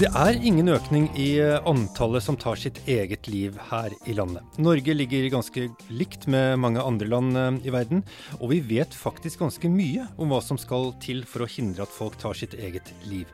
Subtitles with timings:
[0.00, 4.46] Det er ingen økning i eh, antallet som tar sitt eget liv her i landet.
[4.56, 8.00] Norge ligger ganske likt med mange andre land eh, i verden,
[8.38, 11.92] og vi vet faktisk ganske mye om hva som skal til for å hindre at
[11.92, 13.28] folk tar sitt eget liv.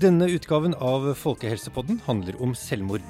[0.00, 3.04] Denne utgaven av Folkehelsepodden handler om selvmord.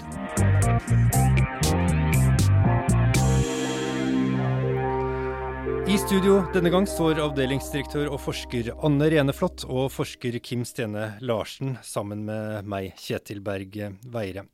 [5.91, 11.73] I studio denne gang står avdelingsdirektør og forsker Anne Reneflot og forsker Kim Stene Larsen
[11.83, 13.75] sammen med meg, Kjetil Berg
[14.07, 14.45] Veire.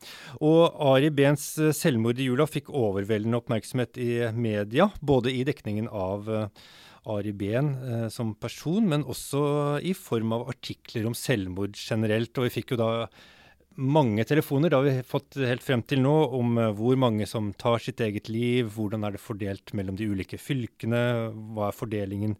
[0.41, 1.45] Og Ari Behns
[1.77, 6.65] selvmord i jula fikk overveldende oppmerksomhet i media, både i dekningen av eh,
[7.19, 9.45] Ari Behn eh, som person, men også
[9.85, 12.33] i form av artikler om selvmord generelt.
[12.33, 12.91] Og vi fikk jo da
[13.77, 14.71] mange telefoner.
[14.71, 18.01] Det har vi fått helt frem til nå om eh, hvor mange som tar sitt
[18.01, 21.03] eget liv, hvordan er det fordelt mellom de ulike fylkene,
[21.57, 22.37] hva er fordelingen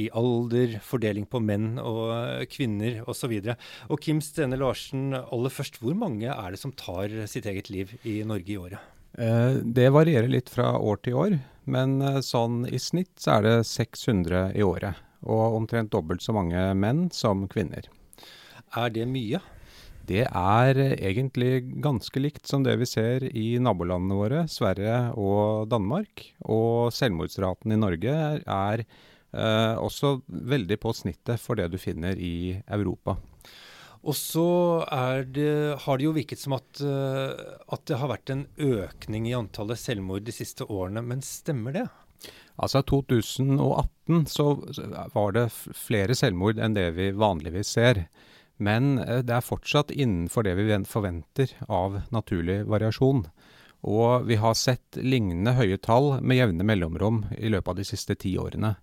[0.00, 3.36] i alder, fordeling på menn og eh, kvinner osv.
[3.40, 3.54] Og,
[3.88, 7.96] og Kim Stene Larsen, aller først, hvor mange er det som tar sitt eget liv
[8.04, 8.92] i Norge i året?
[9.16, 13.56] Eh, det varierer litt fra år til år, men sånn i snitt så er det
[13.70, 15.00] 600 i året.
[15.24, 17.86] Og omtrent dobbelt så mange menn som kvinner.
[18.76, 19.40] Er det mye?
[20.04, 26.26] Det er egentlig ganske likt som det vi ser i nabolandene våre, Sverige og Danmark.
[26.44, 32.58] Og selvmordsraten i Norge er eh, også veldig på snittet for det du finner i
[32.66, 33.16] Europa.
[34.04, 34.48] Og så
[35.32, 35.48] det,
[35.80, 37.32] har det jo virket som at, uh,
[37.72, 41.86] at, det har vært en økning i antallet selvmord de siste årene, men stemmer det?
[42.60, 44.50] Altså I 2018 så
[45.14, 48.04] var det flere selvmord enn det vi vanligvis ser.
[48.56, 53.24] Men eh, det er fortsatt innenfor det vi forventer av naturlig variasjon.
[53.84, 58.16] Og vi har sett lignende høye tall med jevne mellomrom i løpet av de siste
[58.16, 58.74] ti årene.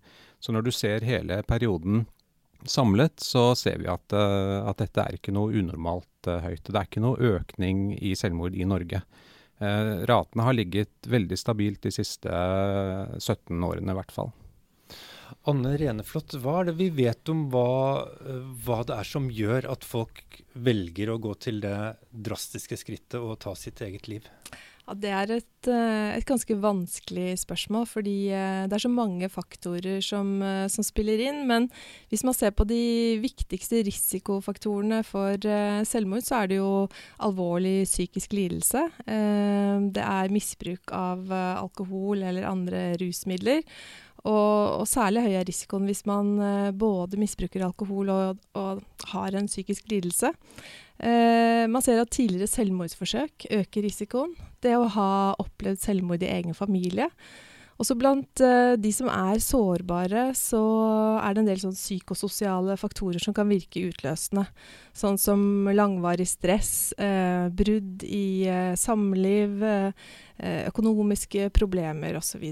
[0.41, 2.05] Så når du ser hele perioden
[2.65, 6.67] samlet, så ser vi at, eh, at dette er ikke noe unormalt uh, høyt.
[6.67, 9.01] Det er ikke noe økning i selvmord i Norge.
[9.61, 14.31] Uh, ratene har ligget veldig stabilt de siste uh, 17 årene i hvert fall.
[15.49, 18.07] Anne Reneflot, hva er det vi vet om hva,
[18.65, 21.77] hva, det er som gjør at folk velger å gå til det
[22.11, 24.27] drastiske skrittet og ta sitt eget liv?
[24.91, 29.29] Ja, det er et, eh, et, ganske vanskelig spørsmål, fordi eh, det er så mange
[29.29, 31.45] faktorer som, eh, som, spiller inn.
[31.47, 31.69] Men
[32.09, 35.37] hvis man ser på de viktigste risikofaktorene for
[35.87, 36.89] selvmord, så er det jo
[37.23, 38.83] alvorlig psykisk lidelse.
[39.05, 43.63] Det er misbruk av alkohol eller andre rusmidler.
[44.21, 48.81] Og, og, særlig høy er risikoen hvis man uh, både misbruker alkohol og, og
[49.15, 50.29] har en psykisk lidelse.
[51.01, 54.35] Uh, man ser at tidligere selvmordsforsøk øker risikoen.
[54.61, 57.09] Det å ha opplevd selvmord i egen familie.
[57.81, 60.61] Også blant uh, de som er sårbare, så
[61.23, 64.45] er det en del sånn psykososiale faktorer som kan virke utløsende.
[64.93, 65.41] Sånn som
[65.73, 66.91] langvarig stress,
[67.57, 68.45] brudd i
[68.77, 69.63] samliv,
[70.67, 72.51] økonomiske problemer osv.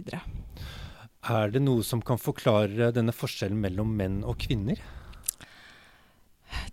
[1.28, 4.80] Er det noe som kan forklare denne forskjellen mellom menn og kvinner?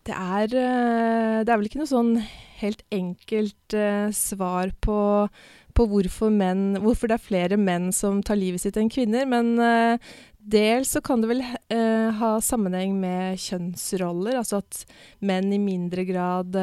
[0.07, 2.15] Det er, eh, det er vel ikke noe sånn
[2.57, 4.99] helt enkelt uh, svar på,
[5.77, 9.27] på hvorfor, menn, hvorfor, det er flere menn som tar livet sitt enn kvinner.
[9.29, 9.99] Men uh,
[10.39, 14.39] dels så kan det vel uh, ha sammenheng med kjønnsroller.
[14.41, 14.87] Altså at
[15.21, 16.57] menn i mindre grad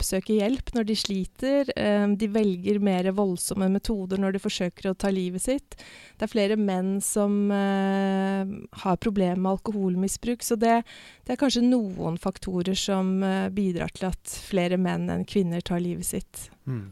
[0.00, 1.70] oppsøker hjelp når de sliter.
[1.76, 5.76] Um, de velger mer voldsomme metoder når de forsøker å ta livet sitt.
[6.16, 8.48] Det er flere menn som uh,
[8.82, 10.44] har problemer med alkoholmisbruk.
[10.46, 10.80] Så det,
[11.26, 15.82] det, er kanskje noen faktorer som uh, bidrar til at flere menn enn kvinner tar
[15.84, 16.48] livet sitt.
[16.64, 16.88] Mm.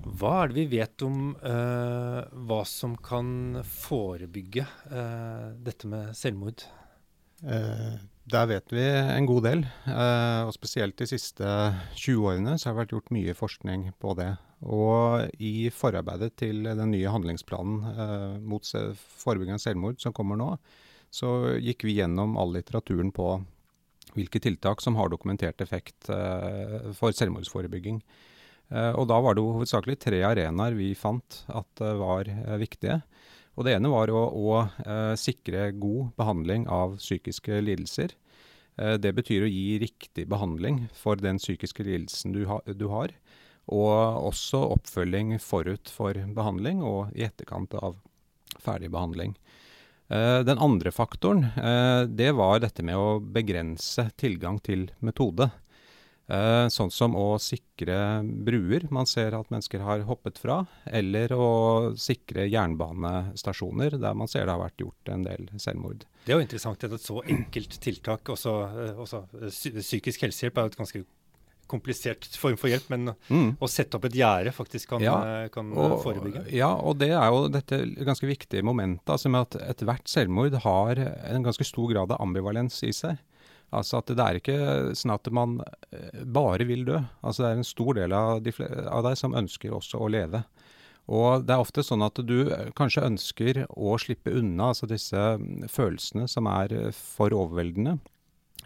[0.00, 4.64] Hva er det vi vet om uh, hva som kan forebygge
[5.60, 6.64] dette med selvmord?
[8.28, 9.62] Der vet vi en god del.
[9.88, 11.46] Eh, og spesielt de siste
[11.96, 14.34] 20 årene så har det vært gjort mye forskning på det.
[14.60, 18.66] Og i forarbeidet til den nye handlingsplanen eh, mot
[19.24, 20.52] forebygging av selvmord som kommer nå,
[21.10, 23.32] så gikk vi gjennom all litteraturen på
[24.14, 28.02] hvilke tiltak som har dokumentert effekt eh, for selvmordsforebygging.
[28.70, 32.28] Og da var det hovedsakelig tre arenaer vi fant at var
[32.60, 33.00] viktige.
[33.60, 34.52] Og Det ene var å, å
[34.88, 38.14] eh, sikre god behandling av psykiske lidelser.
[38.80, 43.12] Eh, det betyr å gi riktig behandling for den psykiske lidelsen du, ha, du, har.
[43.68, 48.00] Og også oppfølging forut for behandling og i etterkant av
[48.64, 49.36] ferdig behandling.
[50.08, 51.50] Eh, den andre faktoren
[52.08, 55.50] det var dette med å begrense tilgang til metode.
[56.30, 61.50] Eh, sånn som å sikre bruer man ser at mennesker har hoppet fra, eller å
[61.98, 66.04] sikre jernbanestasjoner der man ser det har vært gjort en del selvmord.
[66.24, 70.68] Det er jo interessant at et så enkelt tiltak, også, eh, også psykisk helsehjelp, er
[70.68, 71.02] jo et ganske
[71.70, 73.50] komplisert form for hjelp, men mm.
[73.62, 75.16] å sette opp et gjerde faktisk kan, ja,
[75.54, 76.44] kan og, forebygge.
[76.54, 81.02] Ja, og det er jo dette ganske viktige momentet altså med at ethvert selvmord har
[81.02, 83.22] en ganske stor grad av ambivalens i seg.
[83.76, 84.58] Altså at Det er ikke
[84.98, 85.60] sånn at man
[86.26, 86.98] bare vil dø.
[87.22, 88.54] Altså Det er en stor del av, de,
[88.90, 90.42] av deg som ønsker også å leve.
[91.10, 95.66] Og det er ofte sånn at du kanskje ønsker å slippe unna altså disse mm,
[95.70, 97.96] følelsene som er eh, for overveldende,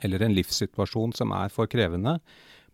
[0.04, 2.18] eller en livssituasjon som er for krevende.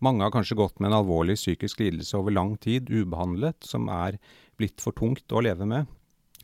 [0.03, 4.19] Mange har kanskje gått med en alvorlig psykisk lidelse over lang tid, ubehandlet, som er
[4.59, 5.87] blitt for tungt å leve med,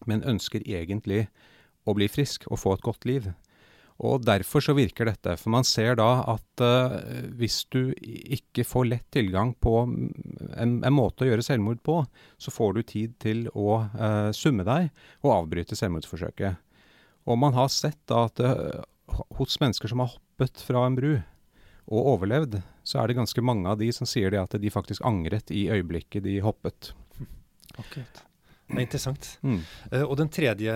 [0.07, 1.25] men ønsker egentlig
[1.89, 3.31] å bli frisk og få et godt liv.
[4.05, 5.37] Og Derfor så virker dette.
[5.41, 6.97] For man ser da at uh,
[7.39, 12.03] hvis du ikke får lett tilgang på en, en, måte å gjøre selvmord på,
[12.37, 14.91] så får du tid til å uh, summe deg
[15.25, 16.61] og avbryte selvmordsforsøket.
[17.27, 18.85] Og man har sett da at uh,
[19.39, 21.15] hos mennesker som har hoppet fra en bru
[21.87, 25.05] og overlevd, så er det ganske mange av de som sier det at de faktisk
[25.07, 26.93] angret i øyeblikket de hoppet.
[27.79, 28.27] Akkurat.
[28.67, 29.29] Det er interessant.
[29.47, 29.61] Mm.
[29.93, 30.75] Uh, og tredje,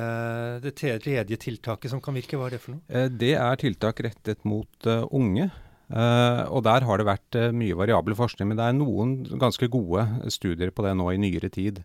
[0.62, 2.84] det tredje tiltaket som kan virke, hva er det for noe?
[2.86, 5.50] Uh, det er tiltak rettet mot uh, unge.
[5.90, 10.70] og der har det vært mye variabel forskning, men det er noen ganske gode studier
[10.70, 11.80] på det nå i nyere tid.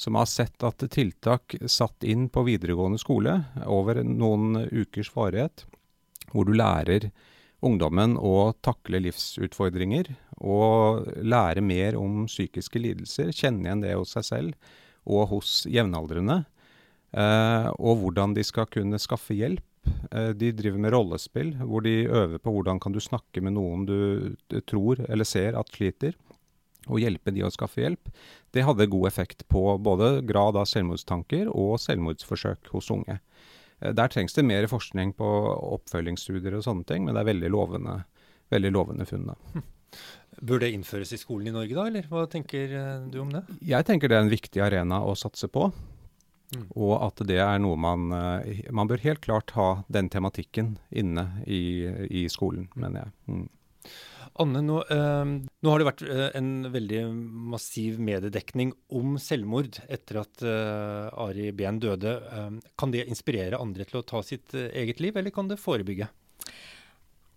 [0.00, 3.34] Som har sett at tiltak satt inn på videregående skole
[3.66, 5.66] over noen ukers varighet,
[6.32, 7.10] hvor du lærer
[7.60, 10.08] ungdommen å takle livsutfordringer
[10.40, 14.72] og lære mer om psykiske lidelser, kjenne igjen det hos seg selv
[15.08, 16.42] og hos jevnaldrende.
[17.10, 19.64] Eh, og hvordan de skal kunne skaffe hjelp.
[20.12, 23.86] Eh, de driver med rollespill, hvor de øver på hvordan kan du snakke med noen
[23.88, 26.14] du, tror eller ser at sliter,
[26.88, 28.12] og hjelpe de å skaffe hjelp.
[28.54, 33.20] Det hadde god effekt på både grad av selvmordstanker og selvmordsforsøk hos unge.
[33.80, 35.28] Eh, der trengs det mer forskning på
[35.80, 38.00] oppfølgingsstudier og sånne ting, men det er veldig lovende,
[38.54, 39.30] veldig lovende funn.
[40.40, 43.44] Bør det innføres i skolen i Norge da, eller hva tenker eh, du om det?
[43.66, 45.68] Jeg tenker det er en viktig arena å satse på.
[46.50, 46.66] Mm.
[46.74, 51.28] Og at det er noe man eh, Man bør helt klart ha den tematikken inne
[51.46, 53.12] i, i skolen, mener jeg.
[53.30, 53.48] Mm.
[54.40, 57.02] Anne, nå, eh, nå, har det vært eh, en veldig
[57.52, 62.14] massiv mediedekning om selvmord etter at eh, Ari Behn døde.
[62.30, 62.48] Eh,
[62.78, 66.08] kan det inspirere andre til å ta sitt eget liv, eller kan det forebygge?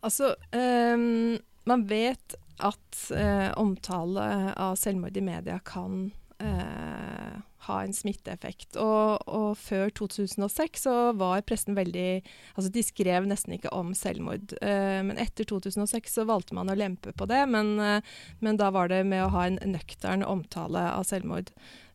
[0.04, 6.12] Altså, man vet at eh, omtale av selvmord i media kan
[6.44, 8.78] eh, ha en smitteeffekt.
[8.82, 12.08] Og, og, før 2006 så var pressen veldig
[12.56, 14.56] Altså de skrev nesten ikke om selvmord.
[14.62, 18.14] Eh, men etter 2006 så valgte man å lempe på det, men, eh,
[18.44, 21.54] men da var det med å ha en nøktern omtale av selvmord.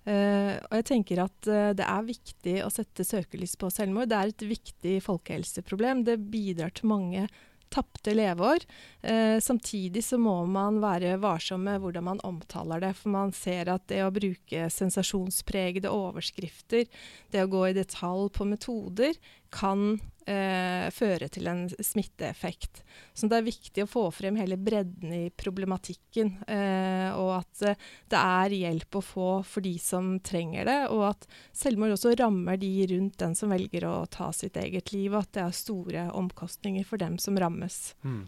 [0.08, 4.08] Uh, og jeg tenker at uh, Det er viktig å sette søkelys på selvmord.
[4.08, 6.00] Det er et viktig folkehelseproblem.
[6.06, 7.26] Det bidrar til mange
[7.74, 8.64] tapte leveår.
[9.02, 12.94] Eh, samtidig så må man være varsom med hvordan man omtaler det.
[12.98, 16.86] For man ser at det å bruke sensasjonspregede overskrifter,
[17.32, 19.18] det å gå i detalj på metoder,
[19.54, 19.98] kan
[20.28, 22.82] eh, føre til en smitteeffekt.
[23.16, 27.88] Så det er viktig å få frem hele bredden i problematikken, eh, og at eh,
[28.12, 32.60] det er hjelp å få for de som trenger det, og at selvmord også rammer
[32.60, 36.06] de rundt den som velger å ta sitt eget liv, og at det er store
[36.18, 37.96] omkostninger for dem som rammes.
[38.04, 38.22] Mm.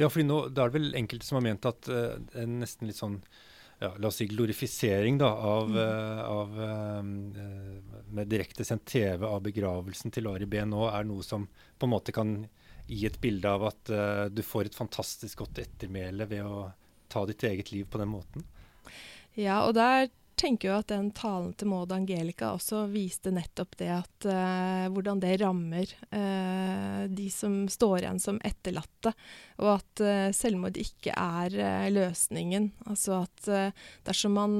[0.00, 2.90] Ja, fordi nå, da er det vel enkelte som har ment at det er nesten
[2.90, 3.20] litt sånn
[3.78, 5.76] ja, la oss si glorifisering da, av, mm.
[5.76, 6.85] uh, av uh,
[8.16, 11.46] med direktesendt TV av begravelsen til Ari B nå er noe som
[11.76, 12.38] på en måte kan
[12.86, 16.68] gi et bilde av at uh, du får et fantastisk godt ettermæle ved å
[17.12, 18.46] ta ditt eget liv på den måten?
[19.36, 23.88] Ja, og der tenker jeg at den talen til Maud Angelica også viste nettopp det
[23.94, 29.14] at uh, hvordan det rammer uh, de som står igjen som etterlatte,
[29.62, 32.70] og at uh, selvmord ikke er løsningen.
[32.90, 33.50] Altså at
[34.06, 34.56] dersom man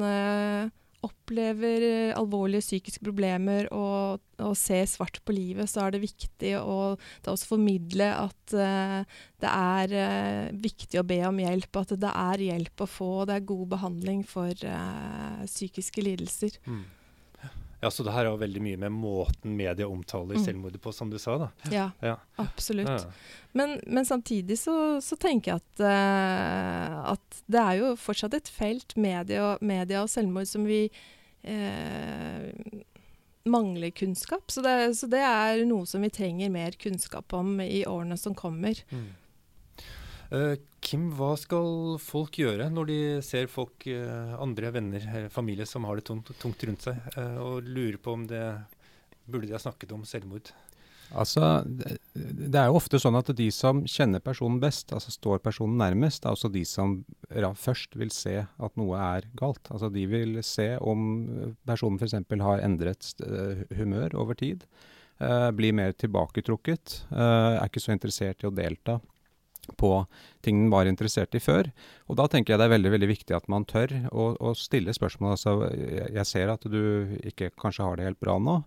[1.06, 1.86] opplever
[2.16, 7.50] alvorlige psykiske problemer og, og, ser svart på livet, så er det viktig å også
[7.54, 9.00] formidle at uh,
[9.42, 13.30] det er uh, viktig å be om hjelp, at det er hjelp å få, og
[13.30, 16.60] det er god behandling for uh, psykiske lidelser.
[16.66, 16.84] Mm.
[17.86, 20.42] Ja, Så det her er jo veldig mye med måten media omtaler mm.
[20.42, 21.36] selvmordet på, som du sa?
[21.38, 21.46] da.
[21.70, 22.16] Ja, ja.
[22.42, 23.04] absolutt.
[23.54, 28.50] Men, men, samtidig så, så, tenker jeg at, uh, at, det er jo fortsatt et
[28.50, 32.50] felt, media, media og selvmord, som vi uh,
[33.46, 34.50] mangler kunnskap.
[34.50, 38.34] Så det, så det, er noe som vi trenger mer kunnskap om i årene som
[38.34, 38.82] kommer.
[38.90, 39.06] Mm.
[40.34, 45.86] Uh, Kim, hva skal folk gjøre når de ser folk, uh, andre venner, familie som
[45.88, 48.44] har det tungt, tungt rundt seg, uh, og lurer på om det
[49.26, 50.52] burde de ha snakket om selvmord?
[51.14, 55.78] Altså, Det er jo ofte sånn at de som kjenner personen best, altså står personen
[55.78, 56.98] nærmest, er også de som
[57.30, 59.70] først vil se at noe er galt.
[59.70, 62.16] Altså De vil se om personen f.eks.
[62.42, 63.12] har endret
[63.78, 64.66] humør over tid.
[65.54, 67.04] Blir mer tilbaketrukket.
[67.14, 68.98] Er ikke så interessert i å delta
[69.80, 69.90] på
[70.44, 71.70] ting den var interessert i før.
[72.06, 74.94] Og da tenker jeg det er veldig veldig viktig at man tør å, å stille
[74.96, 75.34] spørsmål.
[75.36, 78.58] Altså, jeg ser at du ikke kanskje har det helt bra nå,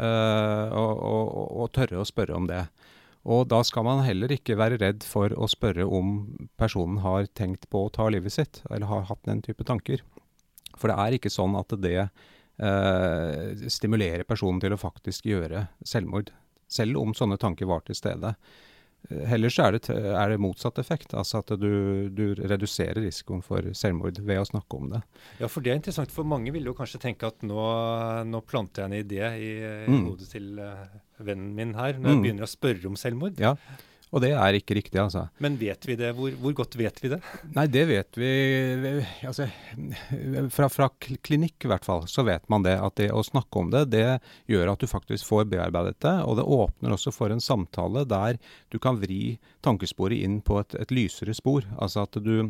[0.00, 1.32] uh, og, og,
[1.62, 2.64] og, tørre å spørre om det.
[3.26, 6.20] Og da skal man heller ikke være redd for å spørre om
[6.60, 10.04] personen har tenkt på å ta livet sitt, eller har hatt den type tanker.
[10.76, 16.30] For det er ikke sånn at det uh, stimulerer personen til å faktisk gjøre selvmord.
[16.70, 18.34] Selv om sånne tanker var til stede.
[19.30, 23.66] Heller så er det, er det motsatt effekt, altså at du, du, reduserer risikoen for
[23.76, 25.02] selvmord ved å snakke om det.
[25.40, 27.66] Ja, for det er interessant, for mange vil jo kanskje tenke at nå,
[28.26, 29.50] nå planter jeg en idé i,
[29.86, 30.06] i mm.
[30.08, 30.86] hodet til uh,
[31.22, 32.24] vennen min her, når jeg mm.
[32.24, 33.38] begynner å spørre om selvmord.
[33.42, 33.54] Ja,
[34.14, 35.24] og det er ikke riktig, altså.
[35.42, 36.12] Men vet vi det?
[36.14, 37.18] Hvor, hvor godt vet vi det?
[37.56, 38.28] Nei, det vet vi
[39.26, 39.48] altså,
[40.54, 40.88] fra, fra,
[41.26, 42.76] klinikk i hvert fall, så vet man det.
[42.78, 44.04] At det å snakke om det, det
[44.52, 46.14] gjør at du faktisk får bearbeidet det.
[46.22, 48.38] Og det åpner også for en samtale der
[48.70, 49.36] du kan vri
[49.66, 51.66] tankesporet inn på et, et lysere spor.
[51.74, 52.48] Altså at du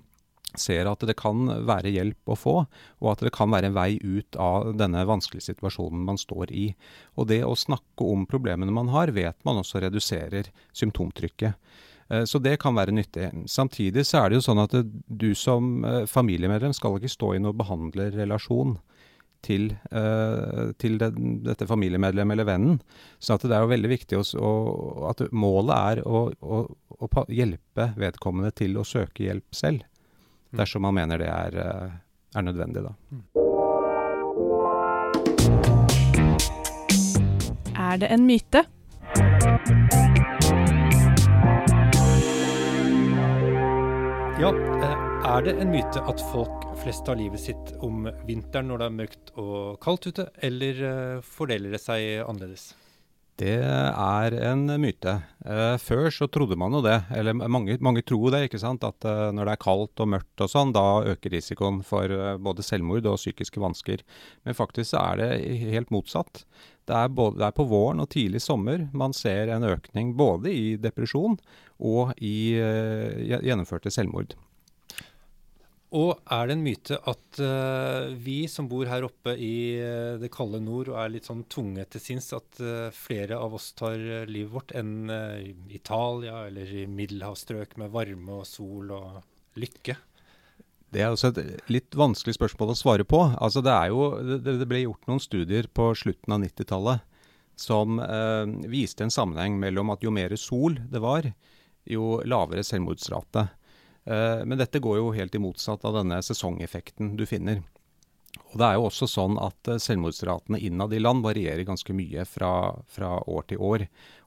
[0.60, 2.56] ser at det kan være hjelp å få,
[3.02, 6.68] og at det kan være en vei ut av denne vanskelige situasjonen man står i.
[7.16, 11.56] Og det å snakke om problemene man har, vet man også reduserer symptomtrykket.
[12.08, 13.30] Eh, så det kan være nyttig.
[13.50, 17.42] Samtidig så er det jo sånn at du som eh, familiemedlem skal ikke stå i
[17.42, 18.76] noen behandlerrelasjon
[19.46, 21.12] til, uh, til det,
[21.46, 22.78] dette familiemedlemmet eller vennen.
[23.22, 24.52] Så det er jo veldig viktig å,
[25.10, 26.62] at målet er å, å,
[26.96, 29.84] å hjelpe vedkommende til å søke hjelp selv.
[30.52, 30.58] Mm.
[30.60, 31.90] dersom man mener det er, eh,
[32.36, 32.82] er nødvendig.
[32.82, 32.94] Da.
[33.10, 33.22] Mm.
[37.76, 38.64] Er det en myte?
[44.36, 48.82] Ja, eh, er det en myte at folk flest tar livet sitt om vinteren når
[48.82, 52.74] det er mørkt og kaldt ute, eller eh, fordeler det seg annerledes?
[53.36, 55.12] Det er en myte.
[55.44, 58.86] Eh, før så trodde man jo det, eller mange, mange tror det, ikke sant.
[58.86, 62.38] At eh, når det er kaldt og mørkt og sånn, da øker risikoen for eh,
[62.40, 64.06] både selvmord og psykiske vansker.
[64.48, 65.28] Men faktisk så er det
[65.74, 66.46] helt motsatt.
[66.88, 70.54] Det er, både, det er på våren og tidlig sommer man ser en økning både
[70.54, 71.36] i depresjon
[71.82, 74.36] og i gjennomførte selvmord.
[75.94, 80.32] Og er det en myte at uh, vi som bor her oppe i uh, det
[80.34, 83.94] kalde nord og er litt sånn tunge til sinns, at uh, flere av oss tar
[84.26, 89.20] livet vårt enn i Italia eller i middelhavsstrøk med varme og sol og
[89.60, 89.94] lykke?
[90.90, 93.20] Det er også et litt vanskelig spørsmål å svare på.
[93.38, 94.08] Altså det, jo,
[94.42, 97.12] det, det ble gjort noen studier på slutten av 90-tallet
[97.56, 97.96] som
[98.68, 101.24] viste en sammenheng mellom at jo mer sol det var,
[101.88, 103.46] jo lavere selvmordsrate.
[104.06, 107.62] Eh, men dette går jo helt i motsatt av denne sesongeffekten du finner.
[108.52, 112.26] Og Det er jo også sånn at eh, selvmordsratene innad i land varierer ganske mye
[112.28, 112.52] fra,
[112.88, 113.86] fra, år til år.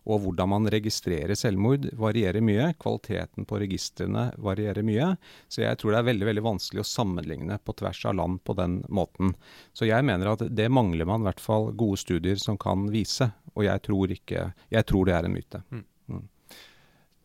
[0.10, 2.72] Og hvordan man registrerer selvmord varierer mye.
[2.82, 5.12] Kvaliteten på registrene varierer mye.
[5.48, 8.56] Så jeg tror det er veldig veldig vanskelig å sammenligne på tvers av land på
[8.58, 9.36] den måten.
[9.74, 13.30] Så jeg mener at det mangler man i hvert fall gode studier som kan vise.
[13.56, 15.64] Og jeg tror, ikke, jeg tror det er en myte.
[15.70, 15.86] Mm.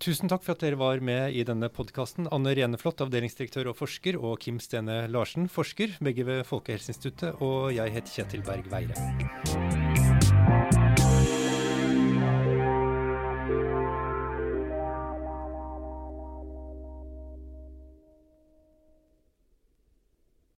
[0.03, 2.27] Tusen takk for at dere var med i denne podkasten.
[2.35, 7.41] Anne Reneflot, avdelingsdirektør og forsker, og Kim Stene Larsen, forsker, begge ved Folkehelseinstituttet.
[7.41, 9.64] Og jeg heter Kjetil Berg Veire.